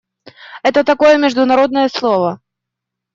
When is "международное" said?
1.19-1.87